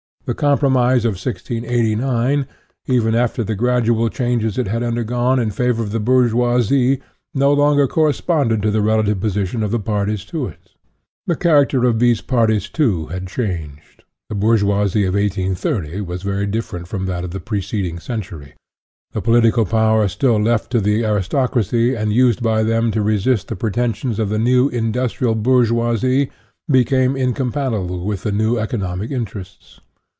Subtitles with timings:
[0.25, 2.45] The compromise of 1689,
[2.85, 7.01] even after the gradual changes it had undergone in favor of the bourgeoisie,
[7.33, 10.71] no longer corresponded to the relative position of the parties to it.
[11.25, 16.45] The char acter of these parties, too, had changed; the bourgeoisie of 1830 was very
[16.45, 18.53] different from that of the preceding century.
[19.13, 23.57] The political power still left to the aristocracy, and used by them to resist the
[23.57, 26.29] pretensions of the new industrial bour geoisie,
[26.69, 29.81] became incompatible with the new eco nomic interests.